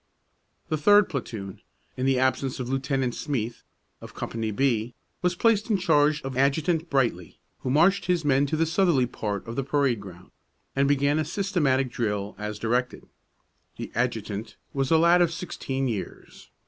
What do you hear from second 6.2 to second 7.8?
of Adjutant Brightly, who